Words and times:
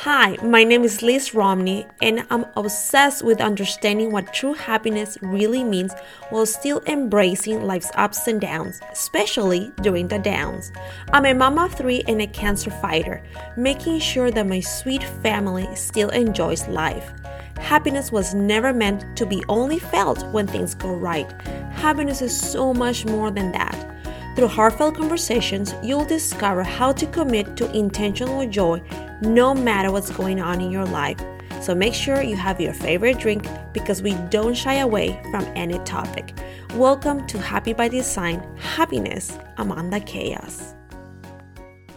Hi, 0.00 0.36
my 0.42 0.62
name 0.62 0.84
is 0.84 1.00
Liz 1.00 1.32
Romney, 1.32 1.86
and 2.02 2.26
I'm 2.28 2.44
obsessed 2.54 3.24
with 3.24 3.40
understanding 3.40 4.12
what 4.12 4.32
true 4.32 4.52
happiness 4.52 5.16
really 5.22 5.64
means 5.64 5.94
while 6.28 6.44
still 6.44 6.82
embracing 6.86 7.66
life's 7.66 7.90
ups 7.94 8.26
and 8.28 8.38
downs, 8.38 8.78
especially 8.92 9.72
during 9.80 10.06
the 10.06 10.18
downs. 10.18 10.70
I'm 11.14 11.24
a 11.24 11.32
mama 11.32 11.64
of 11.64 11.74
three 11.74 12.04
and 12.06 12.20
a 12.20 12.26
cancer 12.26 12.70
fighter, 12.70 13.24
making 13.56 14.00
sure 14.00 14.30
that 14.30 14.46
my 14.46 14.60
sweet 14.60 15.02
family 15.22 15.66
still 15.74 16.10
enjoys 16.10 16.68
life. 16.68 17.10
Happiness 17.56 18.12
was 18.12 18.34
never 18.34 18.74
meant 18.74 19.16
to 19.16 19.24
be 19.24 19.42
only 19.48 19.78
felt 19.78 20.26
when 20.26 20.46
things 20.46 20.74
go 20.74 20.94
right. 20.94 21.32
Happiness 21.72 22.20
is 22.20 22.38
so 22.38 22.74
much 22.74 23.06
more 23.06 23.30
than 23.30 23.50
that. 23.52 23.96
Through 24.36 24.48
heartfelt 24.48 24.96
conversations, 24.96 25.74
you'll 25.82 26.04
discover 26.04 26.62
how 26.62 26.92
to 26.92 27.06
commit 27.06 27.56
to 27.56 27.74
intentional 27.74 28.46
joy 28.46 28.82
no 29.22 29.54
matter 29.54 29.90
what's 29.90 30.10
going 30.10 30.40
on 30.40 30.60
in 30.60 30.70
your 30.70 30.84
life. 30.84 31.18
So 31.62 31.74
make 31.74 31.94
sure 31.94 32.22
you 32.22 32.36
have 32.36 32.60
your 32.60 32.74
favorite 32.74 33.18
drink 33.18 33.46
because 33.72 34.02
we 34.02 34.12
don't 34.30 34.54
shy 34.54 34.74
away 34.74 35.18
from 35.30 35.44
any 35.56 35.78
topic. 35.80 36.34
Welcome 36.74 37.26
to 37.28 37.38
Happy 37.38 37.72
by 37.72 37.88
Design 37.88 38.40
Happiness 38.58 39.38
the 39.56 40.02
Chaos. 40.04 40.74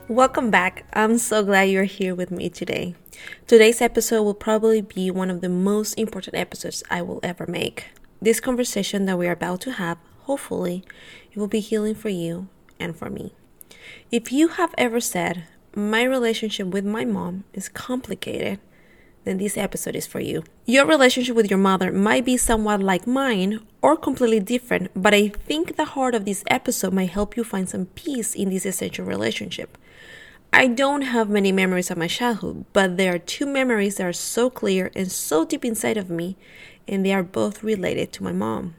Welcome 0.08 0.50
back. 0.50 0.86
I'm 0.94 1.18
so 1.18 1.44
glad 1.44 1.64
you're 1.64 1.84
here 1.84 2.16
with 2.16 2.32
me 2.32 2.50
today. 2.50 2.96
Today's 3.48 3.82
episode 3.82 4.24
will 4.24 4.34
probably 4.34 4.82
be 4.82 5.12
one 5.12 5.30
of 5.30 5.42
the 5.42 5.50
most 5.50 5.96
important 5.96 6.38
episodes 6.38 6.84
I 6.90 7.02
will 7.02 7.20
ever 7.22 7.46
make. 7.46 7.88
This 8.22 8.40
conversation 8.40 9.06
that 9.06 9.18
we 9.18 9.28
are 9.28 9.34
about 9.34 9.60
to 9.62 9.74
have, 9.74 9.98
hopefully, 10.22 10.86
it 11.32 11.38
will 11.38 11.48
be 11.48 11.60
healing 11.60 11.96
for 11.96 12.10
you 12.10 12.48
and 12.80 12.96
for 12.96 13.10
me. 13.10 13.34
If 14.10 14.32
you 14.32 14.48
have 14.48 14.74
ever 14.78 15.00
said, 15.02 15.44
my 15.76 16.04
relationship 16.04 16.68
with 16.68 16.86
my 16.86 17.06
mom 17.06 17.44
is 17.54 17.70
complicated, 17.70 18.60
then 19.24 19.38
this 19.38 19.58
episode 19.58 19.96
is 19.96 20.08
for 20.08 20.20
you. 20.20 20.44
Your 20.66 20.86
relationship 20.86 21.36
with 21.36 21.50
your 21.50 21.60
mother 21.60 21.92
might 21.92 22.26
be 22.26 22.38
somewhat 22.38 22.82
like 22.82 23.06
mine 23.06 23.60
or 23.82 23.96
completely 23.96 24.40
different, 24.40 24.92
but 24.96 25.14
I 25.14 25.28
think 25.28 25.76
the 25.76 25.86
heart 25.86 26.16
of 26.16 26.26
this 26.26 26.44
episode 26.48 26.94
might 26.94 27.10
help 27.10 27.36
you 27.36 27.44
find 27.44 27.70
some 27.70 27.86
peace 27.88 28.34
in 28.34 28.50
this 28.50 28.66
essential 28.66 29.06
relationship. 29.06 29.78
I 30.52 30.68
don't 30.68 31.04
have 31.04 31.30
many 31.30 31.52
memories 31.52 31.92
of 31.92 31.98
my 31.98 32.08
childhood, 32.08 32.66
but 32.74 32.98
there 32.98 33.14
are 33.14 33.20
two 33.20 33.46
memories 33.46 33.98
that 33.98 34.08
are 34.08 34.14
so 34.14 34.50
clear 34.50 34.90
and 34.96 35.12
so 35.12 35.46
deep 35.46 35.64
inside 35.64 35.98
of 35.98 36.10
me, 36.10 36.38
and 36.88 37.06
they 37.06 37.14
are 37.14 37.24
both 37.24 37.62
related 37.64 38.12
to 38.14 38.24
my 38.24 38.32
mom. 38.32 38.76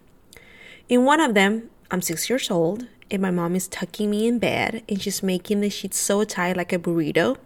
In 0.88 1.04
one 1.04 1.20
of 1.20 1.34
them, 1.34 1.70
I'm 1.90 2.02
six 2.02 2.28
years 2.28 2.50
old 2.50 2.88
and 3.10 3.20
my 3.20 3.30
mom 3.30 3.56
is 3.56 3.68
tucking 3.68 4.10
me 4.10 4.26
in 4.26 4.38
bed 4.38 4.82
and 4.88 5.02
she's 5.02 5.22
making 5.22 5.60
the 5.60 5.70
sheets 5.70 5.98
so 5.98 6.24
tight 6.24 6.56
like 6.56 6.72
a 6.72 6.78
burrito. 6.78 7.36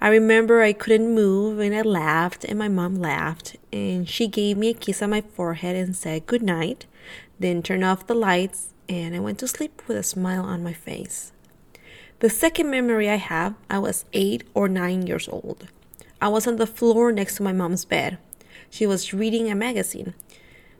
I 0.00 0.08
remember 0.08 0.62
I 0.62 0.72
couldn't 0.72 1.14
move 1.14 1.58
and 1.58 1.74
I 1.74 1.82
laughed 1.82 2.44
and 2.44 2.58
my 2.58 2.68
mom 2.68 2.96
laughed 2.96 3.56
and 3.72 4.08
she 4.08 4.26
gave 4.26 4.56
me 4.56 4.70
a 4.70 4.74
kiss 4.74 5.02
on 5.02 5.10
my 5.10 5.20
forehead 5.20 5.76
and 5.76 5.94
said 5.94 6.26
good 6.26 6.42
night, 6.42 6.86
then 7.38 7.62
turned 7.62 7.84
off 7.84 8.06
the 8.06 8.14
lights 8.14 8.72
and 8.88 9.14
I 9.14 9.20
went 9.20 9.38
to 9.40 9.48
sleep 9.48 9.82
with 9.86 9.96
a 9.96 10.02
smile 10.02 10.44
on 10.44 10.64
my 10.64 10.72
face. 10.72 11.32
The 12.20 12.30
second 12.30 12.70
memory 12.70 13.08
I 13.10 13.16
have, 13.16 13.54
I 13.68 13.78
was 13.78 14.04
eight 14.12 14.44
or 14.54 14.68
nine 14.68 15.06
years 15.06 15.28
old. 15.28 15.66
I 16.20 16.28
was 16.28 16.46
on 16.46 16.56
the 16.56 16.66
floor 16.66 17.10
next 17.10 17.36
to 17.36 17.42
my 17.42 17.52
mom's 17.52 17.84
bed. 17.84 18.18
She 18.70 18.86
was 18.86 19.12
reading 19.12 19.50
a 19.50 19.54
magazine. 19.54 20.14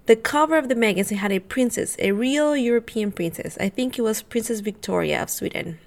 The 0.06 0.17
cover 0.17 0.56
of 0.58 0.69
the 0.69 0.75
magazine 0.75 1.19
had 1.19 1.31
a 1.31 1.39
princess, 1.39 1.97
a 2.00 2.11
real 2.11 2.56
European 2.56 3.12
princess. 3.12 3.56
I 3.61 3.69
think 3.69 3.97
it 3.97 4.03
was 4.03 4.22
Princess 4.22 4.59
Victoria 4.59 5.22
of 5.22 5.31
Sweden. 5.31 5.78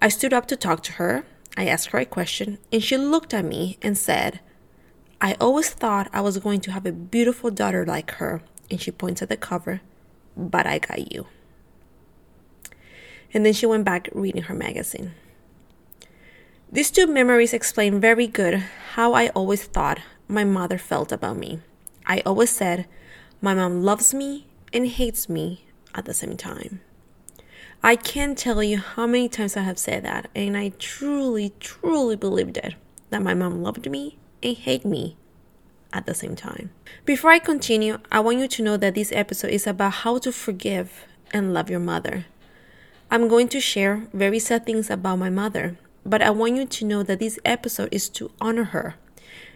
I 0.00 0.08
stood 0.08 0.32
up 0.32 0.46
to 0.46 0.56
talk 0.56 0.82
to 0.84 0.92
her. 0.92 1.24
I 1.56 1.66
asked 1.66 1.88
her 1.88 1.98
a 1.98 2.04
question, 2.04 2.58
and 2.70 2.84
she 2.84 2.96
looked 2.96 3.34
at 3.34 3.44
me 3.44 3.78
and 3.82 3.98
said, 3.98 4.40
I 5.20 5.34
always 5.40 5.70
thought 5.70 6.10
I 6.12 6.20
was 6.20 6.38
going 6.38 6.60
to 6.60 6.72
have 6.72 6.86
a 6.86 6.92
beautiful 6.92 7.50
daughter 7.50 7.84
like 7.84 8.12
her. 8.12 8.42
And 8.70 8.80
she 8.80 8.90
points 8.90 9.22
at 9.22 9.28
the 9.28 9.36
cover, 9.36 9.80
but 10.36 10.66
I 10.66 10.78
got 10.78 11.12
you. 11.12 11.26
And 13.32 13.44
then 13.44 13.52
she 13.52 13.66
went 13.66 13.84
back 13.84 14.08
reading 14.12 14.42
her 14.42 14.54
magazine. 14.54 15.14
These 16.70 16.90
two 16.90 17.06
memories 17.06 17.52
explain 17.52 18.00
very 18.00 18.26
good 18.26 18.62
how 18.94 19.14
I 19.14 19.28
always 19.30 19.64
thought 19.64 20.00
my 20.28 20.44
mother 20.44 20.78
felt 20.78 21.10
about 21.10 21.38
me. 21.38 21.60
I 22.06 22.22
always 22.26 22.50
said, 22.50 22.86
my 23.46 23.54
mom 23.54 23.80
loves 23.84 24.12
me 24.12 24.44
and 24.72 24.88
hates 24.88 25.28
me 25.28 25.64
at 25.94 26.04
the 26.04 26.12
same 26.12 26.36
time. 26.36 26.80
I 27.80 27.94
can't 27.94 28.36
tell 28.36 28.60
you 28.60 28.78
how 28.78 29.06
many 29.06 29.28
times 29.28 29.56
I 29.56 29.60
have 29.60 29.78
said 29.78 30.02
that, 30.02 30.28
and 30.34 30.56
I 30.56 30.72
truly, 30.80 31.52
truly 31.60 32.16
believed 32.16 32.56
it 32.56 32.74
that 33.10 33.22
my 33.22 33.34
mom 33.34 33.62
loved 33.62 33.88
me 33.88 34.18
and 34.42 34.56
hated 34.56 34.88
me 34.88 35.16
at 35.92 36.06
the 36.06 36.12
same 36.12 36.34
time. 36.34 36.70
Before 37.04 37.30
I 37.30 37.38
continue, 37.38 37.98
I 38.10 38.18
want 38.18 38.38
you 38.38 38.48
to 38.48 38.64
know 38.64 38.76
that 38.78 38.96
this 38.96 39.12
episode 39.12 39.52
is 39.52 39.68
about 39.68 40.02
how 40.02 40.18
to 40.18 40.32
forgive 40.32 41.06
and 41.30 41.54
love 41.54 41.70
your 41.70 41.78
mother. 41.78 42.26
I'm 43.12 43.28
going 43.28 43.46
to 43.50 43.60
share 43.60 44.08
very 44.12 44.40
sad 44.40 44.66
things 44.66 44.90
about 44.90 45.20
my 45.20 45.30
mother, 45.30 45.78
but 46.04 46.20
I 46.20 46.30
want 46.30 46.56
you 46.56 46.66
to 46.66 46.84
know 46.84 47.04
that 47.04 47.20
this 47.20 47.38
episode 47.44 47.90
is 47.92 48.08
to 48.08 48.32
honor 48.40 48.64
her, 48.64 48.96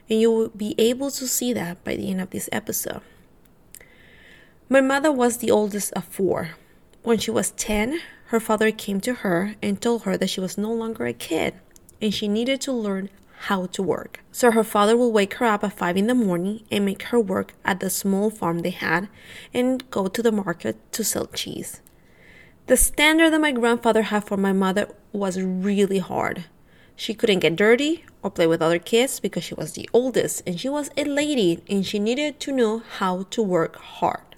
and 0.09 0.21
you 0.21 0.31
will 0.31 0.51
be 0.51 0.77
able 0.79 1.11
to 1.11 1.27
see 1.27 1.53
that 1.55 1.83
by 1.83 1.97
the 1.97 2.09
end 2.09 2.21
of 2.21 2.31
this 2.31 2.49
episode. 2.53 3.01
My 4.73 4.81
mother 4.81 5.11
was 5.11 5.39
the 5.39 5.51
oldest 5.51 5.93
of 5.95 6.05
four. 6.05 6.51
When 7.03 7.19
she 7.19 7.33
was 7.33 7.51
10, 7.51 8.01
her 8.27 8.39
father 8.39 8.71
came 8.71 9.01
to 9.01 9.15
her 9.15 9.57
and 9.61 9.83
told 9.83 10.05
her 10.05 10.17
that 10.17 10.31
she 10.31 10.39
was 10.39 10.57
no 10.57 10.73
longer 10.73 11.07
a 11.07 11.13
kid 11.13 11.55
and 12.01 12.15
she 12.15 12.29
needed 12.29 12.61
to 12.61 12.73
learn 12.73 13.11
how 13.49 13.67
to 13.67 13.83
work. 13.83 14.21
So 14.31 14.53
her 14.53 14.63
father 14.63 14.97
would 14.97 15.09
wake 15.09 15.35
her 15.35 15.47
up 15.47 15.65
at 15.65 15.73
5 15.73 15.97
in 15.97 16.07
the 16.07 16.15
morning 16.15 16.63
and 16.71 16.85
make 16.85 17.03
her 17.11 17.19
work 17.19 17.55
at 17.65 17.81
the 17.81 17.91
small 17.91 18.31
farm 18.31 18.61
they 18.61 18.71
had 18.71 19.09
and 19.53 19.91
go 19.91 20.07
to 20.07 20.23
the 20.23 20.31
market 20.31 20.77
to 20.93 21.03
sell 21.03 21.27
cheese. 21.27 21.81
The 22.69 22.77
standard 22.77 23.33
that 23.33 23.41
my 23.41 23.51
grandfather 23.51 24.03
had 24.03 24.23
for 24.23 24.37
my 24.37 24.53
mother 24.53 24.87
was 25.13 25.43
really 25.43 25.99
hard. 25.99 26.45
She 26.95 27.13
couldn't 27.13 27.41
get 27.41 27.57
dirty 27.57 28.05
or 28.23 28.31
play 28.31 28.47
with 28.47 28.63
other 28.63 28.79
kids 28.79 29.19
because 29.19 29.43
she 29.43 29.55
was 29.55 29.73
the 29.73 29.91
oldest 29.93 30.45
and 30.47 30.61
she 30.61 30.69
was 30.69 30.91
a 30.97 31.03
lady 31.03 31.61
and 31.69 31.85
she 31.85 31.99
needed 31.99 32.39
to 32.39 32.53
know 32.53 32.85
how 32.99 33.25
to 33.31 33.43
work 33.43 33.75
hard. 33.75 34.30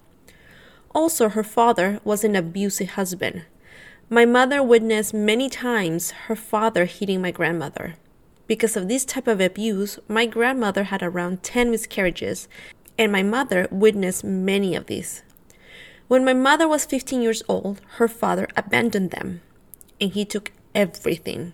Also, 0.93 1.29
her 1.29 1.43
father 1.43 1.99
was 2.03 2.23
an 2.23 2.35
abusive 2.35 2.91
husband. 2.91 3.43
My 4.09 4.25
mother 4.25 4.61
witnessed 4.61 5.13
many 5.13 5.49
times 5.49 6.11
her 6.27 6.35
father 6.35 6.85
hitting 6.85 7.21
my 7.21 7.31
grandmother. 7.31 7.95
Because 8.45 8.77
of 8.77 8.87
this 8.87 9.05
type 9.05 9.27
of 9.27 9.39
abuse, 9.41 9.97
my 10.07 10.25
grandmother 10.25 10.85
had 10.85 11.01
around 11.01 11.41
10 11.41 11.71
miscarriages, 11.71 12.47
and 12.97 13.11
my 13.11 13.23
mother 13.23 13.67
witnessed 13.71 14.23
many 14.23 14.75
of 14.75 14.85
these. 14.85 15.23
When 16.07 16.23
my 16.25 16.33
mother 16.33 16.67
was 16.67 16.85
15 16.85 17.21
years 17.21 17.41
old, 17.47 17.81
her 17.97 18.07
father 18.07 18.47
abandoned 18.55 19.11
them, 19.11 19.41
and 19.99 20.11
he 20.11 20.25
took 20.25 20.51
everything. 20.75 21.53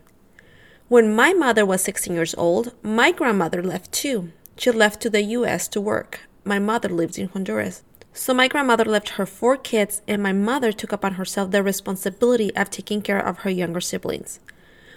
When 0.89 1.15
my 1.15 1.33
mother 1.33 1.65
was 1.65 1.83
16 1.83 2.13
years 2.13 2.35
old, 2.35 2.73
my 2.83 3.11
grandmother 3.11 3.61
left 3.61 3.91
too. 3.91 4.31
She 4.57 4.71
left 4.71 5.01
to 5.03 5.09
the 5.09 5.21
US 5.21 5.67
to 5.69 5.79
work. 5.79 6.21
My 6.43 6.59
mother 6.59 6.89
lives 6.89 7.17
in 7.17 7.29
Honduras. 7.29 7.83
So 8.13 8.33
my 8.33 8.47
grandmother 8.47 8.85
left 8.85 9.09
her 9.09 9.25
four 9.25 9.55
kids, 9.55 10.01
and 10.07 10.21
my 10.21 10.33
mother 10.33 10.71
took 10.71 10.91
upon 10.91 11.13
herself 11.13 11.51
the 11.51 11.63
responsibility 11.63 12.53
of 12.55 12.69
taking 12.69 13.01
care 13.01 13.19
of 13.19 13.39
her 13.39 13.49
younger 13.49 13.81
siblings. 13.81 14.39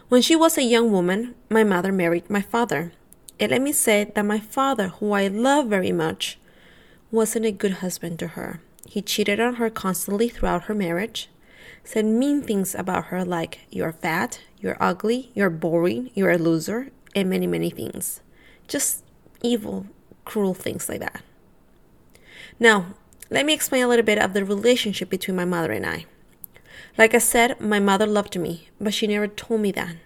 When 0.09 0.23
she 0.23 0.37
was 0.37 0.59
a 0.59 0.63
young 0.63 0.91
woman, 0.91 1.35
my 1.49 1.65
mother 1.65 1.93
married 1.93 2.29
my 2.29 2.43
father. 2.43 2.93
And 3.39 3.51
let 3.51 3.63
me 3.63 3.73
say 3.73 4.11
that 4.15 4.25
my 4.25 4.39
father, 4.39 4.89
who 4.89 5.13
I 5.13 5.29
love 5.29 5.67
very 5.67 5.93
much, 5.93 6.39
wasn't 7.11 7.47
a 7.47 7.53
good 7.53 7.75
husband 7.75 8.19
to 8.19 8.29
her. 8.29 8.61
He 8.87 9.03
cheated 9.03 9.41
on 9.41 9.55
her 9.55 9.71
constantly 9.71 10.29
throughout 10.29 10.65
her 10.65 10.75
marriage, 10.75 11.29
said 11.85 12.05
mean 12.05 12.43
things 12.43 12.75
about 12.75 13.07
her 13.07 13.25
like, 13.25 13.61
you're 13.71 13.93
fat, 13.93 14.41
you're 14.61 14.77
ugly, 14.81 15.31
you're 15.35 15.51
boring, 15.51 16.11
you're 16.15 16.31
a 16.31 16.39
loser, 16.39 16.91
and 17.15 17.29
many, 17.31 17.47
many 17.47 17.71
things. 17.71 18.21
Just 18.69 19.05
evil, 19.43 19.87
cruel 20.25 20.55
things 20.55 20.89
like 20.89 21.01
that. 21.01 21.23
Now, 22.61 22.95
let 23.33 23.47
me 23.47 23.55
explain 23.55 23.83
a 23.83 23.89
little 23.89 24.05
bit 24.05 24.19
of 24.19 24.35
the 24.35 24.45
relationship 24.45 25.09
between 25.09 25.37
my 25.37 25.47
mother 25.47 25.73
and 25.73 25.87
I. 25.87 26.05
Like 26.99 27.15
I 27.15 27.19
said, 27.19 27.59
my 27.59 27.81
mother 27.81 28.07
loved 28.07 28.39
me, 28.39 28.69
but 28.79 28.93
she 28.93 29.07
never 29.07 29.27
told 29.27 29.63
me 29.63 29.73
that. 29.73 29.97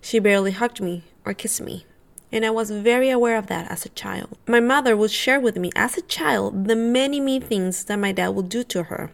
She 0.00 0.18
barely 0.18 0.50
hugged 0.50 0.80
me 0.80 1.04
or 1.24 1.34
kissed 1.34 1.60
me, 1.60 1.86
and 2.32 2.44
I 2.44 2.50
was 2.50 2.72
very 2.72 3.10
aware 3.10 3.36
of 3.36 3.46
that 3.46 3.70
as 3.70 3.86
a 3.86 3.90
child. 3.90 4.36
My 4.48 4.58
mother 4.58 4.96
would 4.96 5.12
share 5.12 5.38
with 5.38 5.56
me 5.56 5.70
as 5.76 5.96
a 5.96 6.02
child 6.02 6.66
the 6.66 6.74
many 6.74 7.20
mean 7.20 7.42
things 7.42 7.84
that 7.84 7.96
my 7.96 8.10
dad 8.10 8.30
would 8.30 8.48
do 8.48 8.64
to 8.64 8.84
her. 8.84 9.12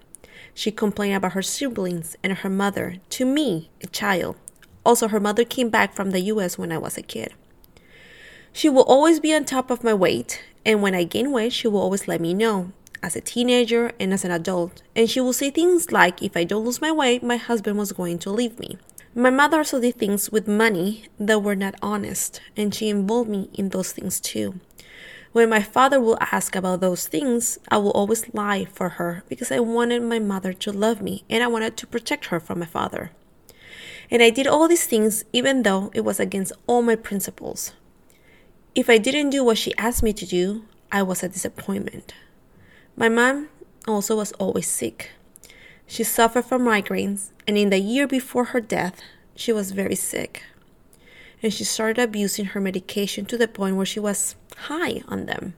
She 0.54 0.70
complained 0.70 1.16
about 1.16 1.32
her 1.32 1.42
siblings 1.42 2.16
and 2.22 2.32
her 2.32 2.50
mother 2.50 2.96
to 3.10 3.26
me, 3.26 3.68
a 3.82 3.86
child. 3.88 4.36
Also, 4.86 5.08
her 5.08 5.20
mother 5.20 5.44
came 5.44 5.68
back 5.68 5.92
from 5.92 6.12
the 6.12 6.20
US 6.20 6.56
when 6.56 6.72
I 6.72 6.78
was 6.78 6.96
a 6.96 7.02
kid. 7.02 7.34
She 8.54 8.70
will 8.70 8.84
always 8.84 9.20
be 9.20 9.34
on 9.34 9.44
top 9.44 9.70
of 9.70 9.84
my 9.84 9.92
weight, 9.92 10.42
and 10.64 10.80
when 10.80 10.94
I 10.94 11.04
gain 11.04 11.30
weight, 11.30 11.52
she 11.52 11.68
will 11.68 11.80
always 11.80 12.08
let 12.08 12.20
me 12.20 12.32
know, 12.32 12.72
as 13.04 13.14
a 13.14 13.20
teenager 13.20 13.92
and 14.00 14.12
as 14.12 14.24
an 14.24 14.30
adult, 14.30 14.82
and 14.96 15.08
she 15.08 15.20
would 15.20 15.34
say 15.34 15.50
things 15.50 15.92
like, 15.92 16.22
if 16.22 16.36
I 16.36 16.44
don't 16.44 16.64
lose 16.64 16.80
my 16.80 16.90
weight, 16.90 17.22
my 17.22 17.36
husband 17.36 17.78
was 17.78 17.92
going 17.92 18.18
to 18.20 18.30
leave 18.30 18.58
me. 18.58 18.78
My 19.14 19.30
mother 19.30 19.58
also 19.58 19.78
did 19.78 19.96
things 19.96 20.32
with 20.32 20.48
money 20.48 21.04
that 21.20 21.42
were 21.42 21.54
not 21.54 21.74
honest, 21.82 22.40
and 22.56 22.74
she 22.74 22.88
involved 22.88 23.28
me 23.28 23.50
in 23.52 23.68
those 23.68 23.92
things 23.92 24.20
too. 24.20 24.58
When 25.32 25.50
my 25.50 25.62
father 25.62 26.00
will 26.00 26.16
ask 26.20 26.56
about 26.56 26.80
those 26.80 27.06
things, 27.06 27.58
I 27.68 27.76
will 27.78 27.90
always 27.90 28.32
lie 28.32 28.64
for 28.64 28.90
her 28.90 29.24
because 29.28 29.52
I 29.52 29.60
wanted 29.60 30.02
my 30.02 30.20
mother 30.20 30.52
to 30.52 30.72
love 30.72 31.02
me 31.02 31.24
and 31.28 31.42
I 31.42 31.48
wanted 31.48 31.76
to 31.76 31.88
protect 31.88 32.26
her 32.26 32.38
from 32.38 32.60
my 32.60 32.66
father. 32.66 33.10
And 34.12 34.22
I 34.22 34.30
did 34.30 34.46
all 34.46 34.68
these 34.68 34.86
things 34.86 35.24
even 35.32 35.64
though 35.64 35.90
it 35.92 36.02
was 36.04 36.20
against 36.20 36.52
all 36.68 36.82
my 36.82 36.94
principles. 36.94 37.72
If 38.76 38.88
I 38.88 38.96
didn't 38.96 39.30
do 39.30 39.42
what 39.42 39.58
she 39.58 39.76
asked 39.76 40.04
me 40.04 40.12
to 40.12 40.24
do, 40.24 40.66
I 40.92 41.02
was 41.02 41.24
a 41.24 41.28
disappointment. 41.28 42.14
My 42.96 43.08
mom 43.08 43.48
also 43.88 44.16
was 44.16 44.32
always 44.32 44.68
sick. 44.68 45.10
She 45.86 46.04
suffered 46.04 46.44
from 46.44 46.62
migraines, 46.62 47.30
and 47.46 47.58
in 47.58 47.70
the 47.70 47.78
year 47.78 48.06
before 48.06 48.44
her 48.46 48.60
death, 48.60 49.02
she 49.34 49.52
was 49.52 49.72
very 49.72 49.96
sick. 49.96 50.44
And 51.42 51.52
she 51.52 51.64
started 51.64 52.00
abusing 52.00 52.46
her 52.46 52.60
medication 52.60 53.26
to 53.26 53.36
the 53.36 53.48
point 53.48 53.76
where 53.76 53.84
she 53.84 53.98
was 53.98 54.36
high 54.56 55.02
on 55.08 55.26
them. 55.26 55.54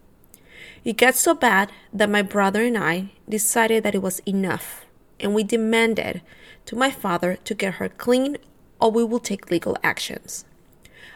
It 0.82 0.96
got 0.96 1.14
so 1.14 1.34
bad 1.34 1.70
that 1.92 2.08
my 2.08 2.22
brother 2.22 2.62
and 2.62 2.78
I 2.78 3.10
decided 3.28 3.82
that 3.82 3.94
it 3.94 4.02
was 4.02 4.20
enough, 4.20 4.86
and 5.20 5.34
we 5.34 5.44
demanded 5.44 6.22
to 6.64 6.76
my 6.76 6.90
father 6.90 7.36
to 7.44 7.54
get 7.54 7.74
her 7.74 7.90
clean 7.90 8.38
or 8.80 8.90
we 8.90 9.04
will 9.04 9.18
take 9.18 9.50
legal 9.50 9.76
actions. 9.82 10.44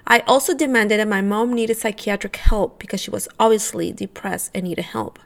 I 0.06 0.20
also 0.20 0.54
demanded 0.54 1.00
that 1.00 1.08
my 1.08 1.20
mom 1.22 1.52
needed 1.54 1.76
psychiatric 1.76 2.36
help 2.36 2.78
because 2.78 3.00
she 3.00 3.10
was 3.10 3.28
obviously 3.38 3.92
depressed 3.92 4.50
and 4.54 4.64
needed 4.64 4.86
help. 4.86 5.18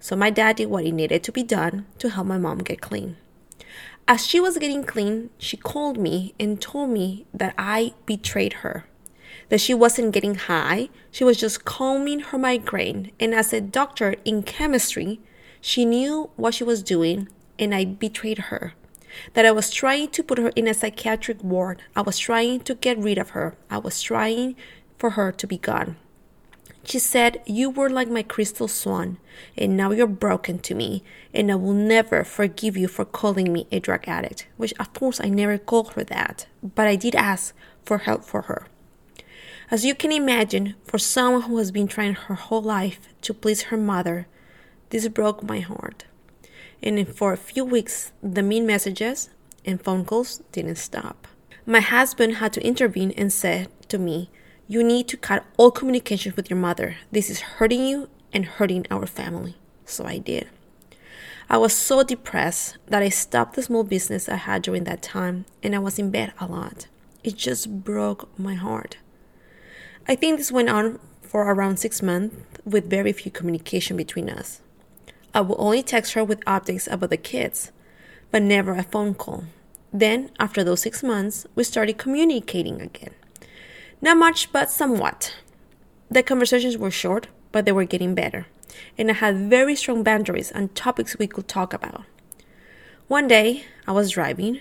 So 0.00 0.16
my 0.16 0.30
dad 0.30 0.56
did 0.56 0.70
what 0.70 0.84
he 0.84 0.92
needed 0.92 1.22
to 1.24 1.32
be 1.32 1.42
done 1.42 1.86
to 1.98 2.10
help 2.10 2.26
my 2.26 2.38
mom 2.38 2.58
get 2.58 2.80
clean. 2.80 3.16
As 4.06 4.26
she 4.26 4.40
was 4.40 4.56
getting 4.56 4.84
clean, 4.84 5.30
she 5.38 5.56
called 5.56 5.98
me 5.98 6.34
and 6.40 6.60
told 6.60 6.90
me 6.90 7.26
that 7.34 7.54
I 7.58 7.92
betrayed 8.06 8.64
her. 8.64 8.86
That 9.50 9.60
she 9.60 9.74
wasn't 9.74 10.12
getting 10.12 10.34
high, 10.34 10.88
she 11.10 11.24
was 11.24 11.36
just 11.36 11.64
calming 11.64 12.20
her 12.20 12.38
migraine. 12.38 13.12
And 13.20 13.34
as 13.34 13.52
a 13.52 13.60
doctor 13.60 14.14
in 14.24 14.42
chemistry, 14.42 15.20
she 15.60 15.84
knew 15.84 16.30
what 16.36 16.54
she 16.54 16.64
was 16.64 16.82
doing, 16.82 17.28
and 17.58 17.74
I 17.74 17.84
betrayed 17.84 18.38
her. 18.38 18.74
That 19.34 19.46
I 19.46 19.50
was 19.52 19.70
trying 19.70 20.08
to 20.10 20.22
put 20.22 20.38
her 20.38 20.52
in 20.54 20.68
a 20.68 20.74
psychiatric 20.74 21.42
ward. 21.42 21.82
I 21.96 22.02
was 22.02 22.18
trying 22.18 22.60
to 22.60 22.74
get 22.74 22.98
rid 22.98 23.18
of 23.18 23.30
her. 23.30 23.56
I 23.68 23.78
was 23.78 24.00
trying 24.00 24.56
for 24.98 25.10
her 25.10 25.32
to 25.32 25.46
be 25.46 25.58
gone. 25.58 25.96
She 26.88 26.98
said, 26.98 27.42
You 27.44 27.68
were 27.68 27.90
like 27.90 28.08
my 28.08 28.22
crystal 28.22 28.66
swan, 28.66 29.18
and 29.58 29.76
now 29.76 29.90
you're 29.90 30.06
broken 30.06 30.58
to 30.60 30.74
me, 30.74 31.04
and 31.34 31.52
I 31.52 31.54
will 31.54 31.74
never 31.74 32.24
forgive 32.24 32.78
you 32.78 32.88
for 32.88 33.04
calling 33.04 33.52
me 33.52 33.66
a 33.70 33.78
drug 33.78 34.08
addict. 34.08 34.46
Which, 34.56 34.72
of 34.80 34.94
course, 34.94 35.20
I 35.20 35.28
never 35.28 35.58
called 35.58 35.92
her 35.92 36.04
that, 36.04 36.46
but 36.62 36.86
I 36.86 36.96
did 36.96 37.14
ask 37.14 37.54
for 37.84 37.98
help 37.98 38.24
for 38.24 38.40
her. 38.42 38.68
As 39.70 39.84
you 39.84 39.94
can 39.94 40.10
imagine, 40.10 40.76
for 40.82 40.96
someone 40.96 41.42
who 41.42 41.58
has 41.58 41.70
been 41.70 41.88
trying 41.88 42.14
her 42.14 42.34
whole 42.34 42.62
life 42.62 43.00
to 43.20 43.34
please 43.34 43.64
her 43.64 43.76
mother, 43.76 44.26
this 44.88 45.06
broke 45.08 45.42
my 45.42 45.60
heart. 45.60 46.06
And 46.82 47.06
for 47.14 47.34
a 47.34 47.36
few 47.36 47.66
weeks, 47.66 48.12
the 48.22 48.42
mean 48.42 48.66
messages 48.66 49.28
and 49.62 49.82
phone 49.82 50.06
calls 50.06 50.42
didn't 50.52 50.76
stop. 50.76 51.28
My 51.66 51.80
husband 51.80 52.36
had 52.36 52.54
to 52.54 52.66
intervene 52.66 53.10
and 53.10 53.30
said 53.30 53.68
to 53.90 53.98
me, 53.98 54.30
you 54.68 54.84
need 54.84 55.08
to 55.08 55.16
cut 55.16 55.44
all 55.56 55.70
communication 55.70 56.34
with 56.36 56.50
your 56.50 56.58
mother. 56.58 56.96
This 57.10 57.30
is 57.30 57.40
hurting 57.40 57.86
you 57.86 58.10
and 58.34 58.44
hurting 58.44 58.86
our 58.90 59.06
family. 59.06 59.56
So 59.86 60.04
I 60.04 60.18
did. 60.18 60.48
I 61.48 61.56
was 61.56 61.72
so 61.72 62.02
depressed 62.02 62.76
that 62.86 63.02
I 63.02 63.08
stopped 63.08 63.56
the 63.56 63.62
small 63.62 63.82
business 63.82 64.28
I 64.28 64.36
had 64.36 64.60
during 64.60 64.84
that 64.84 65.00
time 65.00 65.46
and 65.62 65.74
I 65.74 65.78
was 65.78 65.98
in 65.98 66.10
bed 66.10 66.34
a 66.38 66.44
lot. 66.44 66.86
It 67.24 67.36
just 67.36 67.82
broke 67.82 68.28
my 68.38 68.54
heart. 68.54 68.98
I 70.06 70.14
think 70.14 70.36
this 70.36 70.52
went 70.52 70.68
on 70.68 70.98
for 71.22 71.50
around 71.50 71.78
six 71.78 72.02
months 72.02 72.36
with 72.66 72.90
very 72.90 73.12
few 73.12 73.32
communication 73.32 73.96
between 73.96 74.28
us. 74.28 74.60
I 75.32 75.40
would 75.40 75.56
only 75.58 75.82
text 75.82 76.12
her 76.12 76.24
with 76.24 76.44
updates 76.44 76.90
about 76.90 77.08
the 77.08 77.16
kids, 77.16 77.72
but 78.30 78.42
never 78.42 78.72
a 78.72 78.82
phone 78.82 79.14
call. 79.14 79.44
Then, 79.90 80.30
after 80.38 80.62
those 80.62 80.82
six 80.82 81.02
months, 81.02 81.46
we 81.54 81.64
started 81.64 81.96
communicating 81.96 82.82
again. 82.82 83.14
Not 84.00 84.16
much, 84.16 84.52
but 84.52 84.70
somewhat. 84.70 85.34
The 86.08 86.22
conversations 86.22 86.78
were 86.78 86.90
short, 86.90 87.26
but 87.50 87.64
they 87.64 87.72
were 87.72 87.84
getting 87.84 88.14
better, 88.14 88.46
and 88.96 89.10
I 89.10 89.14
had 89.14 89.50
very 89.50 89.74
strong 89.74 90.04
boundaries 90.04 90.52
on 90.52 90.68
topics 90.68 91.18
we 91.18 91.26
could 91.26 91.48
talk 91.48 91.72
about. 91.72 92.04
One 93.08 93.26
day, 93.26 93.64
I 93.86 93.92
was 93.92 94.12
driving, 94.12 94.60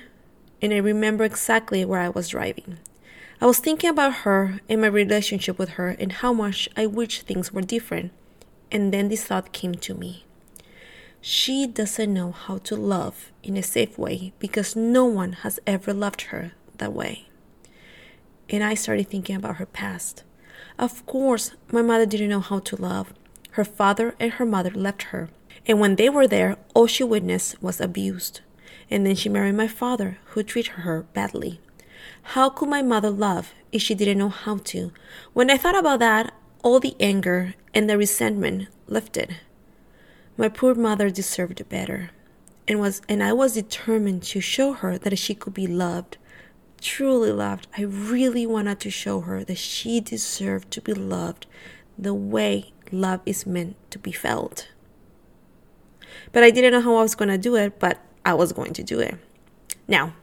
and 0.61 0.73
I 0.73 0.77
remember 0.77 1.23
exactly 1.23 1.85
where 1.85 2.01
I 2.01 2.09
was 2.09 2.29
driving. 2.29 2.79
I 3.39 3.45
was 3.45 3.59
thinking 3.59 3.91
about 3.91 4.25
her 4.25 4.59
and 4.67 4.81
my 4.81 4.87
relationship 4.87 5.59
with 5.59 5.69
her 5.71 5.89
and 5.89 6.11
how 6.11 6.33
much 6.33 6.67
I 6.75 6.87
wish 6.87 7.21
things 7.21 7.53
were 7.53 7.61
different. 7.61 8.11
And 8.71 8.91
then 8.91 9.09
this 9.09 9.23
thought 9.23 9.53
came 9.53 9.75
to 9.75 9.93
me. 9.93 10.25
She 11.21 11.67
doesn't 11.67 12.11
know 12.11 12.31
how 12.31 12.57
to 12.59 12.75
love 12.75 13.31
in 13.43 13.55
a 13.55 13.61
safe 13.61 13.97
way 13.97 14.33
because 14.39 14.75
no 14.75 15.05
one 15.05 15.33
has 15.33 15.59
ever 15.67 15.93
loved 15.93 16.21
her 16.33 16.53
that 16.79 16.93
way 16.93 17.26
and 18.49 18.63
I 18.63 18.73
started 18.73 19.09
thinking 19.09 19.35
about 19.35 19.57
her 19.57 19.65
past. 19.65 20.23
Of 20.79 21.05
course, 21.05 21.51
my 21.71 21.81
mother 21.81 22.05
didn't 22.05 22.29
know 22.29 22.39
how 22.39 22.59
to 22.59 22.75
love. 22.75 23.13
Her 23.51 23.65
father 23.65 24.15
and 24.19 24.33
her 24.33 24.45
mother 24.45 24.71
left 24.71 25.03
her, 25.03 25.29
and 25.65 25.79
when 25.79 25.95
they 25.95 26.09
were 26.09 26.27
there, 26.27 26.57
all 26.73 26.87
she 26.87 27.03
witnessed 27.03 27.61
was 27.61 27.81
abused. 27.81 28.41
And 28.89 29.05
then 29.05 29.15
she 29.15 29.29
married 29.29 29.55
my 29.55 29.67
father, 29.67 30.19
who 30.27 30.43
treated 30.43 30.73
her 30.73 31.03
badly. 31.13 31.59
How 32.33 32.49
could 32.49 32.69
my 32.69 32.81
mother 32.81 33.09
love 33.09 33.53
if 33.71 33.81
she 33.81 33.95
didn't 33.95 34.19
know 34.19 34.29
how 34.29 34.57
to? 34.65 34.91
When 35.33 35.49
I 35.49 35.57
thought 35.57 35.77
about 35.77 35.99
that, 35.99 36.33
all 36.63 36.79
the 36.79 36.95
anger 36.99 37.55
and 37.73 37.89
the 37.89 37.97
resentment 37.97 38.67
lifted. 38.87 39.37
My 40.37 40.49
poor 40.49 40.75
mother 40.75 41.09
deserved 41.09 41.67
better, 41.69 42.11
and 42.67 42.79
was 42.79 43.01
and 43.09 43.23
I 43.23 43.33
was 43.33 43.55
determined 43.55 44.23
to 44.23 44.41
show 44.41 44.73
her 44.73 44.97
that 44.97 45.17
she 45.17 45.33
could 45.33 45.53
be 45.53 45.67
loved 45.67 46.17
truly 46.81 47.31
loved, 47.31 47.67
I 47.77 47.81
really 47.81 48.45
wanted 48.45 48.79
to 48.81 48.89
show 48.89 49.21
her 49.21 49.43
that 49.43 49.57
she 49.57 49.99
deserved 49.99 50.71
to 50.71 50.81
be 50.81 50.93
loved 50.93 51.45
the 51.97 52.13
way 52.13 52.73
love 52.91 53.21
is 53.25 53.45
meant 53.45 53.75
to 53.91 53.99
be 53.99 54.11
felt. 54.11 54.67
But 56.31 56.43
I 56.43 56.51
didn't 56.51 56.73
know 56.73 56.81
how 56.81 56.95
I 56.95 57.01
was 57.01 57.15
going 57.15 57.29
to 57.29 57.37
do 57.37 57.55
it, 57.55 57.79
but 57.79 57.99
I 58.25 58.33
was 58.33 58.51
going 58.51 58.73
to 58.73 58.83
do 58.83 58.99
it. 58.99 59.15
Now, 59.87 60.13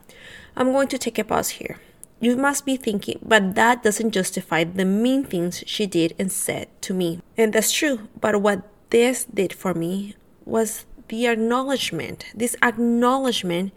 I'm 0.56 0.72
going 0.72 0.88
to 0.88 0.98
take 0.98 1.18
a 1.18 1.24
pause 1.24 1.50
here. 1.50 1.78
You 2.20 2.36
must 2.36 2.64
be 2.64 2.76
thinking, 2.76 3.18
but 3.22 3.54
that 3.54 3.82
doesn't 3.82 4.12
justify 4.12 4.64
the 4.64 4.84
mean 4.84 5.24
things 5.24 5.64
she 5.66 5.86
did 5.86 6.14
and 6.18 6.30
said 6.30 6.68
to 6.82 6.94
me. 6.94 7.20
And 7.36 7.52
that's 7.52 7.72
true, 7.72 8.08
but 8.18 8.40
what 8.40 8.62
this 8.90 9.24
did 9.24 9.52
for 9.52 9.74
me 9.74 10.14
was 10.44 10.86
the 11.08 11.26
acknowledgement. 11.26 12.26
This 12.34 12.56
acknowledgement 12.62 13.72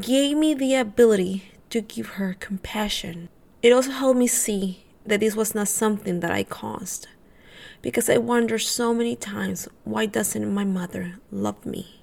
gave 0.00 0.36
me 0.36 0.54
the 0.54 0.74
ability 0.74 1.50
to 1.76 1.82
give 1.82 2.16
her 2.16 2.34
compassion. 2.40 3.28
It 3.62 3.70
also 3.70 3.90
helped 3.90 4.18
me 4.18 4.26
see 4.26 4.84
that 5.04 5.20
this 5.20 5.36
was 5.36 5.54
not 5.54 5.68
something 5.68 6.20
that 6.20 6.30
I 6.30 6.42
caused. 6.42 7.06
Because 7.82 8.08
I 8.08 8.16
wonder 8.16 8.58
so 8.58 8.94
many 8.94 9.14
times 9.14 9.68
why 9.84 10.06
doesn't 10.06 10.54
my 10.54 10.64
mother 10.64 11.18
love 11.30 11.66
me? 11.66 12.00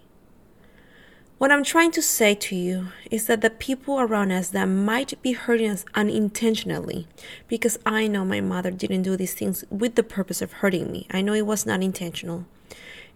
What 1.40 1.52
I'm 1.52 1.64
trying 1.64 1.90
to 1.94 2.04
say 2.04 2.36
to 2.36 2.56
you 2.56 2.90
is 3.10 3.26
that 3.26 3.42
the 3.42 3.50
people 3.50 4.00
around 4.00 4.32
us 4.32 4.50
that 4.50 4.66
might 4.66 5.20
be 5.24 5.32
hurting 5.32 5.72
us 5.72 5.86
unintentionally, 5.96 7.08
because 7.48 7.80
I 7.84 8.06
know 8.06 8.24
my 8.24 8.42
mother 8.42 8.70
didn't 8.70 9.02
do 9.02 9.18
these 9.18 9.34
things 9.34 9.66
with 9.72 9.96
the 9.96 10.04
purpose 10.04 10.44
of 10.44 10.54
hurting 10.62 10.92
me. 10.92 11.08
I 11.10 11.22
know 11.22 11.34
it 11.34 11.48
was 11.48 11.66
not 11.66 11.82
intentional, 11.82 12.46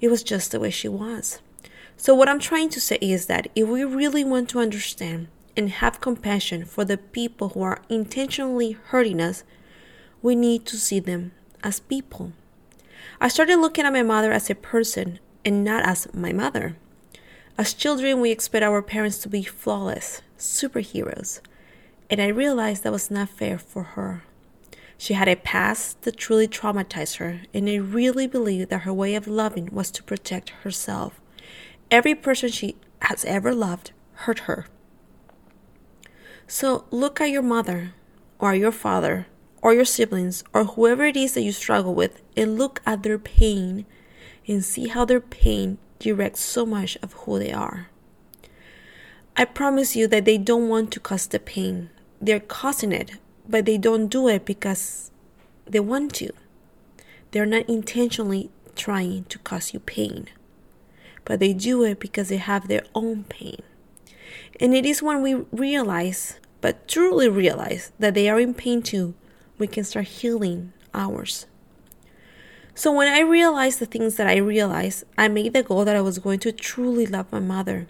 it 0.01 0.09
was 0.09 0.23
just 0.23 0.51
the 0.51 0.59
way 0.59 0.71
she 0.71 0.87
was. 0.87 1.39
So, 1.97 2.15
what 2.15 2.27
I'm 2.27 2.39
trying 2.39 2.69
to 2.69 2.81
say 2.81 2.97
is 2.99 3.27
that 3.27 3.47
if 3.55 3.67
we 3.67 3.83
really 3.83 4.25
want 4.25 4.49
to 4.49 4.59
understand 4.59 5.27
and 5.57 5.69
have 5.69 5.99
compassion 5.99 6.63
for 6.63 6.85
the 6.85 6.97
people 6.97 7.49
who 7.49 7.61
are 7.63 7.81
intentionally 7.89 8.73
hurting 8.73 9.19
us, 9.19 9.43
we 10.21 10.35
need 10.35 10.65
to 10.67 10.77
see 10.77 10.99
them 10.99 11.31
as 11.63 11.79
people. 11.79 12.31
I 13.19 13.27
started 13.27 13.57
looking 13.57 13.85
at 13.85 13.93
my 13.93 14.03
mother 14.03 14.31
as 14.31 14.49
a 14.49 14.55
person 14.55 15.19
and 15.43 15.63
not 15.63 15.83
as 15.83 16.13
my 16.13 16.31
mother. 16.31 16.77
As 17.57 17.73
children, 17.73 18.21
we 18.21 18.29
expect 18.29 18.63
our 18.63 18.83
parents 18.83 19.17
to 19.19 19.29
be 19.29 19.41
flawless, 19.41 20.21
superheroes, 20.37 21.41
and 22.09 22.21
I 22.21 22.27
realized 22.27 22.83
that 22.83 22.91
was 22.91 23.09
not 23.09 23.29
fair 23.29 23.57
for 23.57 23.83
her. 23.83 24.23
She 24.97 25.13
had 25.13 25.27
a 25.27 25.35
past 25.35 26.01
that 26.03 26.17
truly 26.17 26.47
traumatized 26.47 27.17
her, 27.17 27.41
and 27.53 27.69
I 27.69 27.75
really 27.75 28.27
believed 28.27 28.69
that 28.69 28.81
her 28.81 28.93
way 28.93 29.15
of 29.15 29.27
loving 29.27 29.69
was 29.71 29.91
to 29.91 30.03
protect 30.03 30.49
herself. 30.49 31.19
Every 31.89 32.15
person 32.15 32.49
she 32.49 32.75
has 33.01 33.25
ever 33.25 33.53
loved 33.53 33.91
hurt 34.13 34.39
her. 34.39 34.67
So 36.47 36.85
look 36.91 37.19
at 37.19 37.29
your 37.29 37.41
mother 37.41 37.93
or 38.39 38.55
your 38.55 38.71
father 38.71 39.27
or 39.61 39.73
your 39.73 39.85
siblings 39.85 40.45
or 40.53 40.63
whoever 40.63 41.05
it 41.05 41.17
is 41.17 41.33
that 41.33 41.41
you 41.41 41.51
struggle 41.51 41.93
with 41.93 42.21
and 42.37 42.57
look 42.57 42.81
at 42.85 43.03
their 43.03 43.19
pain 43.19 43.85
and 44.47 44.63
see 44.63 44.87
how 44.87 45.03
their 45.03 45.19
pain 45.19 45.77
directs 45.99 46.39
so 46.39 46.65
much 46.65 46.97
of 47.03 47.13
who 47.13 47.37
they 47.37 47.51
are. 47.51 47.89
I 49.35 49.43
promise 49.43 49.95
you 49.95 50.07
that 50.07 50.23
they 50.23 50.37
don't 50.37 50.69
want 50.69 50.91
to 50.91 50.99
cause 51.01 51.27
the 51.27 51.39
pain. 51.39 51.89
They're 52.21 52.39
causing 52.39 52.93
it, 52.93 53.11
but 53.47 53.65
they 53.65 53.77
don't 53.77 54.07
do 54.07 54.29
it 54.29 54.45
because 54.45 55.11
they 55.65 55.81
want 55.81 56.13
to. 56.15 56.31
They're 57.31 57.45
not 57.45 57.67
intentionally 57.69 58.49
trying 58.75 59.25
to 59.25 59.37
cause 59.39 59.73
you 59.73 59.81
pain, 59.81 60.27
but 61.25 61.39
they 61.39 61.51
do 61.51 61.83
it 61.83 61.99
because 61.99 62.29
they 62.29 62.37
have 62.37 62.67
their 62.67 62.83
own 62.95 63.25
pain. 63.25 63.61
And 64.59 64.73
it 64.73 64.85
is 64.85 65.03
when 65.03 65.21
we 65.21 65.35
realize, 65.51 66.39
but 66.61 66.87
truly 66.87 67.29
realize, 67.29 67.91
that 67.99 68.13
they 68.13 68.29
are 68.29 68.39
in 68.39 68.53
pain 68.53 68.81
too, 68.81 69.13
we 69.57 69.67
can 69.67 69.83
start 69.83 70.07
healing 70.07 70.73
ours. 70.93 71.45
So 72.73 72.91
when 72.91 73.07
I 73.07 73.21
realized 73.21 73.79
the 73.79 73.85
things 73.85 74.15
that 74.15 74.27
I 74.27 74.37
realized, 74.37 75.03
I 75.17 75.27
made 75.27 75.53
the 75.53 75.63
goal 75.63 75.83
that 75.85 75.95
I 75.95 76.01
was 76.01 76.19
going 76.19 76.39
to 76.39 76.51
truly 76.51 77.05
love 77.07 77.31
my 77.31 77.39
mother. 77.39 77.87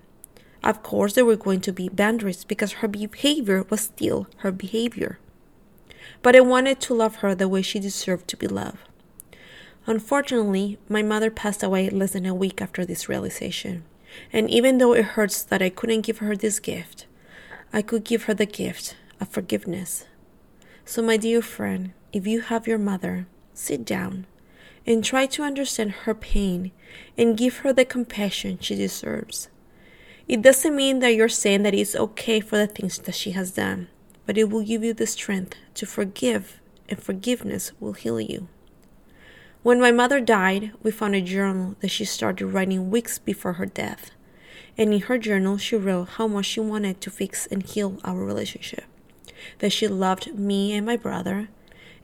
Of 0.63 0.81
course, 0.83 1.13
there 1.13 1.25
were 1.25 1.35
going 1.35 1.61
to 1.61 1.73
be 1.73 1.89
boundaries 1.89 2.43
because 2.43 2.73
her 2.73 2.87
behavior 2.87 3.65
was 3.69 3.81
still 3.81 4.27
her 4.37 4.51
behavior. 4.51 5.19
But 6.21 6.35
I 6.35 6.41
wanted 6.41 6.79
to 6.81 6.93
love 6.93 7.17
her 7.17 7.35
the 7.35 7.47
way 7.47 7.61
she 7.61 7.79
deserved 7.79 8.27
to 8.29 8.37
be 8.37 8.47
loved. 8.47 8.79
Unfortunately, 9.85 10.77
my 10.89 11.01
mother 11.01 11.31
passed 11.31 11.63
away 11.63 11.89
less 11.89 12.11
than 12.11 12.25
a 12.25 12.33
week 12.33 12.61
after 12.61 12.85
this 12.85 13.07
realization. 13.07 13.83
And 14.31 14.49
even 14.49 14.77
though 14.77 14.93
it 14.93 15.15
hurts 15.15 15.43
that 15.43 15.61
I 15.61 15.69
couldn't 15.69 16.01
give 16.01 16.19
her 16.19 16.35
this 16.35 16.59
gift, 16.59 17.05
I 17.73 17.81
could 17.81 18.03
give 18.03 18.23
her 18.23 18.33
the 18.33 18.45
gift 18.45 18.95
of 19.19 19.29
forgiveness. 19.29 20.05
So, 20.85 21.01
my 21.01 21.17
dear 21.17 21.41
friend, 21.41 21.93
if 22.13 22.25
you 22.25 22.41
have 22.41 22.67
your 22.67 22.77
mother, 22.77 23.27
sit 23.53 23.83
down 23.85 24.25
and 24.85 25.03
try 25.03 25.25
to 25.25 25.43
understand 25.43 25.91
her 25.91 26.13
pain 26.13 26.71
and 27.17 27.37
give 27.37 27.57
her 27.57 27.73
the 27.73 27.83
compassion 27.83 28.57
she 28.61 28.75
deserves. 28.75 29.49
It 30.27 30.41
doesn't 30.41 30.75
mean 30.75 30.99
that 30.99 31.15
you're 31.15 31.29
saying 31.29 31.63
that 31.63 31.73
it's 31.73 31.95
okay 31.95 32.39
for 32.39 32.57
the 32.57 32.67
things 32.67 32.97
that 32.99 33.15
she 33.15 33.31
has 33.31 33.51
done, 33.51 33.87
but 34.25 34.37
it 34.37 34.49
will 34.49 34.63
give 34.63 34.83
you 34.83 34.93
the 34.93 35.07
strength 35.07 35.55
to 35.75 35.85
forgive, 35.85 36.59
and 36.89 37.01
forgiveness 37.01 37.71
will 37.79 37.93
heal 37.93 38.19
you. 38.19 38.47
When 39.63 39.81
my 39.81 39.91
mother 39.91 40.21
died, 40.21 40.71
we 40.83 40.91
found 40.91 41.15
a 41.15 41.21
journal 41.21 41.75
that 41.81 41.89
she 41.89 42.05
started 42.05 42.47
writing 42.47 42.89
weeks 42.89 43.17
before 43.19 43.53
her 43.53 43.65
death. 43.65 44.11
And 44.77 44.93
in 44.93 45.01
her 45.01 45.17
journal, 45.17 45.57
she 45.57 45.75
wrote 45.75 46.09
how 46.09 46.27
much 46.27 46.45
she 46.45 46.59
wanted 46.59 47.01
to 47.01 47.09
fix 47.09 47.47
and 47.47 47.63
heal 47.63 47.99
our 48.03 48.23
relationship. 48.23 48.85
That 49.59 49.71
she 49.71 49.87
loved 49.87 50.33
me 50.37 50.73
and 50.73 50.85
my 50.85 50.95
brother 50.95 51.49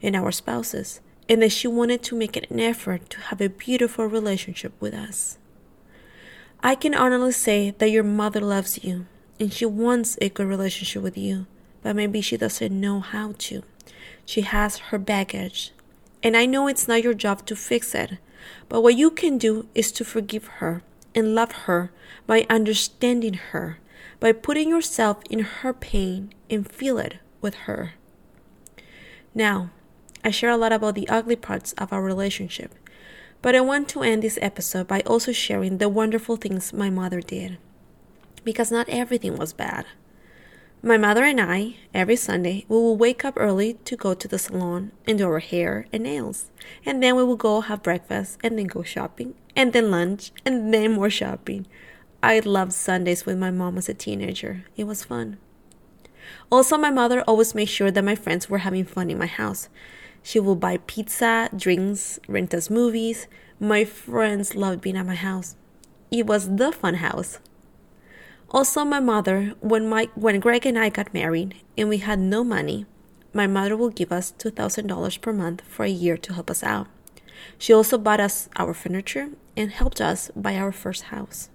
and 0.02 0.16
our 0.16 0.32
spouses, 0.32 1.00
and 1.28 1.40
that 1.42 1.52
she 1.52 1.68
wanted 1.68 2.02
to 2.02 2.16
make 2.16 2.36
an 2.36 2.60
effort 2.60 3.08
to 3.10 3.20
have 3.20 3.40
a 3.40 3.48
beautiful 3.48 4.06
relationship 4.06 4.72
with 4.80 4.92
us. 4.92 5.38
I 6.62 6.74
can 6.74 6.94
honestly 6.94 7.32
say 7.32 7.70
that 7.78 7.90
your 7.90 8.04
mother 8.04 8.40
loves 8.40 8.82
you 8.82 9.06
and 9.38 9.52
she 9.52 9.66
wants 9.66 10.16
a 10.20 10.28
good 10.28 10.46
relationship 10.46 11.02
with 11.02 11.18
you, 11.18 11.46
but 11.82 11.96
maybe 11.96 12.20
she 12.20 12.36
doesn't 12.36 12.80
know 12.80 13.00
how 13.00 13.34
to. 13.38 13.62
She 14.24 14.42
has 14.42 14.78
her 14.78 14.98
baggage 14.98 15.72
and 16.24 16.38
I 16.38 16.46
know 16.46 16.66
it's 16.66 16.88
not 16.88 17.02
your 17.02 17.12
job 17.12 17.44
to 17.46 17.54
fix 17.54 17.94
it, 17.94 18.16
but 18.70 18.80
what 18.80 18.96
you 18.96 19.10
can 19.10 19.36
do 19.36 19.68
is 19.74 19.92
to 19.92 20.04
forgive 20.04 20.46
her 20.58 20.82
and 21.14 21.34
love 21.34 21.52
her 21.68 21.92
by 22.26 22.46
understanding 22.48 23.34
her, 23.34 23.78
by 24.20 24.32
putting 24.32 24.70
yourself 24.70 25.18
in 25.28 25.40
her 25.40 25.74
pain 25.74 26.32
and 26.48 26.68
feel 26.68 26.98
it 26.98 27.18
with 27.42 27.54
her. 27.68 27.92
Now, 29.34 29.70
I 30.24 30.30
share 30.30 30.50
a 30.50 30.56
lot 30.56 30.72
about 30.72 30.94
the 30.94 31.08
ugly 31.10 31.36
parts 31.36 31.74
of 31.74 31.92
our 31.92 32.02
relationship, 32.02 32.74
but 33.42 33.54
I 33.54 33.60
want 33.60 33.90
to 33.90 34.02
end 34.02 34.22
this 34.22 34.38
episode 34.40 34.88
by 34.88 35.00
also 35.00 35.30
sharing 35.30 35.76
the 35.76 35.90
wonderful 35.90 36.36
things 36.36 36.72
my 36.72 36.88
mother 36.88 37.20
did. 37.20 37.58
Because 38.44 38.72
not 38.72 38.88
everything 38.88 39.36
was 39.36 39.52
bad. 39.52 39.84
My 40.86 40.98
mother 40.98 41.24
and 41.24 41.40
I, 41.40 41.76
every 41.94 42.14
Sunday, 42.14 42.66
we 42.68 42.76
will 42.76 42.98
wake 42.98 43.24
up 43.24 43.38
early 43.38 43.72
to 43.86 43.96
go 43.96 44.12
to 44.12 44.28
the 44.28 44.38
salon 44.38 44.92
and 45.06 45.16
do 45.16 45.26
our 45.26 45.38
hair 45.38 45.86
and 45.94 46.02
nails. 46.02 46.50
And 46.84 47.02
then 47.02 47.16
we 47.16 47.24
will 47.24 47.36
go 47.36 47.62
have 47.62 47.82
breakfast 47.82 48.38
and 48.44 48.58
then 48.58 48.66
go 48.66 48.82
shopping 48.82 49.34
and 49.56 49.72
then 49.72 49.90
lunch 49.90 50.30
and 50.44 50.74
then 50.74 50.92
more 50.92 51.08
shopping. 51.08 51.66
I 52.22 52.38
loved 52.40 52.74
Sundays 52.74 53.24
with 53.24 53.38
my 53.38 53.50
mom 53.50 53.78
as 53.78 53.88
a 53.88 53.94
teenager. 53.94 54.66
It 54.76 54.84
was 54.84 55.04
fun. 55.04 55.38
Also, 56.52 56.76
my 56.76 56.90
mother 56.90 57.22
always 57.22 57.54
made 57.54 57.70
sure 57.70 57.90
that 57.90 58.04
my 58.04 58.14
friends 58.14 58.50
were 58.50 58.58
having 58.58 58.84
fun 58.84 59.08
in 59.08 59.16
my 59.16 59.24
house. 59.24 59.70
She 60.22 60.38
would 60.38 60.60
buy 60.60 60.80
pizza, 60.86 61.48
drinks, 61.56 62.20
rent 62.28 62.52
us 62.52 62.68
movies. 62.68 63.26
My 63.58 63.86
friends 63.86 64.54
loved 64.54 64.82
being 64.82 64.98
at 64.98 65.06
my 65.06 65.14
house. 65.14 65.56
It 66.10 66.26
was 66.26 66.56
the 66.56 66.72
fun 66.72 66.96
house. 66.96 67.38
Also, 68.50 68.84
my 68.84 69.00
mother, 69.00 69.54
when, 69.60 69.88
my, 69.88 70.08
when 70.14 70.38
Greg 70.40 70.64
and 70.64 70.78
I 70.78 70.88
got 70.88 71.12
married 71.12 71.56
and 71.76 71.88
we 71.88 71.98
had 71.98 72.18
no 72.18 72.44
money, 72.44 72.86
my 73.32 73.46
mother 73.46 73.76
will 73.76 73.90
give 73.90 74.12
us 74.12 74.32
$2,000 74.38 75.20
per 75.20 75.32
month 75.32 75.62
for 75.66 75.84
a 75.84 75.88
year 75.88 76.16
to 76.16 76.32
help 76.34 76.50
us 76.50 76.62
out. 76.62 76.86
She 77.58 77.72
also 77.72 77.98
bought 77.98 78.20
us 78.20 78.48
our 78.56 78.72
furniture 78.72 79.30
and 79.56 79.70
helped 79.70 80.00
us 80.00 80.30
buy 80.36 80.56
our 80.56 80.72
first 80.72 81.04
house. 81.04 81.50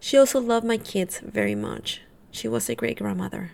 She 0.00 0.16
also 0.16 0.40
loved 0.40 0.66
my 0.66 0.78
kids 0.78 1.20
very 1.20 1.54
much. 1.54 2.02
She 2.30 2.48
was 2.48 2.68
a 2.68 2.74
great 2.74 2.98
grandmother. 2.98 3.52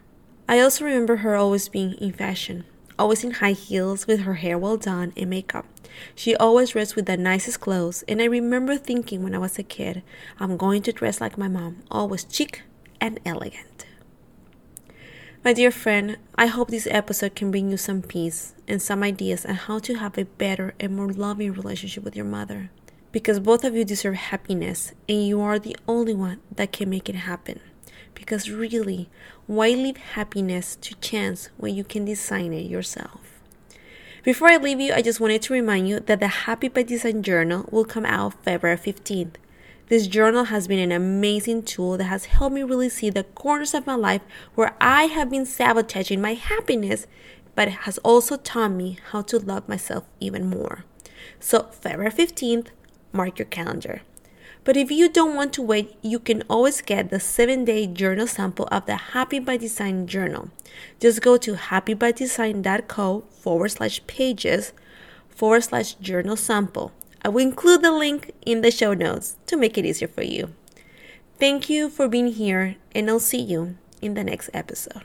I 0.49 0.61
also 0.61 0.85
remember 0.85 1.16
her 1.16 1.35
always 1.35 1.68
being 1.68 1.94
in 1.94 2.12
fashion, 2.12 2.64
always 2.99 3.25
in 3.25 3.32
high 3.32 3.52
heels 3.52 4.06
with 4.06 4.20
her 4.20 4.34
hair 4.34 4.58
well 4.58 4.76
done 4.76 5.12
and 5.16 5.30
makeup. 5.30 5.66
She 6.14 6.34
always 6.37 6.70
dressed 6.70 6.96
with 6.96 7.06
the 7.06 7.16
nicest 7.16 7.61
clothes, 7.61 8.02
and 8.08 8.20
I 8.20 8.25
remember 8.25 8.76
thinking 8.76 9.22
when 9.22 9.34
I 9.34 9.38
was 9.38 9.58
a 9.58 9.62
kid, 9.62 10.02
I'm 10.40 10.56
going 10.56 10.82
to 10.82 10.92
dress 10.92 11.20
like 11.20 11.38
my 11.38 11.49
mom, 11.49 11.82
always 11.90 12.26
chic 12.30 12.62
and 13.00 13.20
elegant. 13.25 13.87
My 15.44 15.52
dear 15.52 15.72
friend, 15.72 16.18
I 16.37 16.46
hope 16.46 16.68
this 16.68 16.87
episode 16.88 17.34
can 17.34 17.50
bring 17.50 17.70
you 17.70 17.76
some 17.76 18.00
peace 18.00 18.54
and 18.68 18.80
some 18.80 19.02
ideas 19.02 19.44
on 19.44 19.54
how 19.56 19.80
to 19.80 19.94
have 19.94 20.16
a 20.16 20.25
better 20.25 20.72
and 20.78 20.94
more 20.94 21.12
loving 21.12 21.52
relationship 21.52 22.04
with 22.04 22.14
your 22.14 22.25
mother. 22.25 22.70
Because 23.11 23.40
both 23.40 23.64
of 23.64 23.75
you 23.75 23.84
deserve 23.84 24.14
happiness, 24.14 24.92
and 25.08 25.26
you 25.26 25.40
are 25.40 25.58
the 25.58 25.76
only 25.88 26.14
one 26.14 26.40
that 26.54 26.72
can 26.72 26.88
make 26.88 27.08
it 27.08 27.16
happen. 27.16 27.61
Because 28.14 28.50
really, 28.50 29.09
why 29.47 29.71
leave 29.71 29.97
happiness 29.97 30.76
to 30.76 30.95
chance 30.97 31.49
when 31.57 31.75
you 31.75 31.85
can 31.85 32.04
design 32.04 32.52
it 32.52 32.71
yourself? 32.71 33.40
Before 34.23 34.49
I 34.49 34.57
leave 34.57 34.81
you, 34.81 34.92
I 34.92 35.02
just 35.02 35.19
wanted 35.19 35.42
to 35.42 35.52
remind 35.52 35.88
you 35.88 35.99
that 35.99 36.21
the 36.21 36.28
Happy 36.28 36.69
by 36.69 36.85
Design 36.85 37.25
Journal 37.25 37.69
will 37.73 37.85
come 37.85 38.07
out 38.07 38.45
February 38.45 38.78
15th. 38.78 39.35
This 39.88 40.07
journal 40.07 40.45
has 40.45 40.69
been 40.69 40.78
an 40.78 40.92
amazing 40.92 41.64
tool 41.64 41.99
that 41.99 42.04
has 42.04 42.26
helped 42.26 42.54
me 42.54 42.62
really 42.62 42.88
see 42.88 43.11
the 43.11 43.25
corners 43.25 43.75
of 43.75 43.87
my 43.87 43.97
life 43.97 44.23
where 44.54 44.76
I 44.81 45.04
have 45.04 45.28
been 45.28 45.45
sabotaging 45.45 46.21
my 46.21 46.35
happiness, 46.35 47.09
but 47.57 47.69
it 47.69 47.78
has 47.83 47.99
also 47.99 48.37
taught 48.37 48.71
me 48.71 48.99
how 49.11 49.23
to 49.23 49.38
love 49.38 49.69
myself 49.69 50.04
even 50.21 50.49
more. 50.49 50.85
So, 51.40 51.64
February 51.73 52.12
15th, 52.12 52.69
mark 53.12 53.40
your 53.40 53.47
calendar. 53.47 54.02
But 54.64 54.76
if 54.76 54.90
you 54.90 55.09
don't 55.09 55.35
want 55.35 55.52
to 55.54 55.62
wait, 55.62 55.97
you 56.02 56.19
can 56.19 56.42
always 56.49 56.81
get 56.81 57.11
the 57.11 57.19
7 57.19 57.64
day 57.64 57.87
journal 57.87 58.26
sample 58.26 58.69
of 58.71 58.87
the 58.87 58.97
Happy 58.97 59.40
by 59.40 59.57
Design 59.57 60.07
journal. 60.07 60.50
Just 61.00 61.21
go 61.21 61.37
to 61.37 61.54
happybydesign.co 61.54 63.25
forward 63.31 63.69
slash 63.71 64.07
pages 64.07 64.73
forward 65.28 65.64
slash 65.64 65.95
journal 65.95 66.37
sample. 66.37 66.92
I 67.25 67.28
will 67.28 67.42
include 67.42 67.83
the 67.83 67.92
link 67.92 68.33
in 68.47 68.61
the 68.61 68.71
show 68.71 68.95
notes 68.95 69.37
to 69.47 69.57
make 69.57 69.76
it 69.76 69.85
easier 69.85 70.09
for 70.09 70.23
you. 70.23 70.54
Thank 71.38 71.69
you 71.69 71.88
for 71.88 72.07
being 72.07 72.28
here, 72.28 72.76
and 72.95 73.09
I'll 73.09 73.21
see 73.21 73.40
you 73.40 73.76
in 74.00 74.14
the 74.14 74.25
next 74.25 74.50
episode. 74.54 75.02